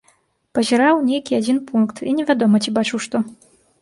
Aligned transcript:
Пазіраў 0.57 0.95
у 1.01 1.03
нейкі 1.09 1.37
адзін 1.39 1.59
пункт, 1.69 2.01
і 2.13 2.17
невядома, 2.21 2.63
ці 2.65 2.75
бачыў 2.79 2.99
што. 3.09 3.27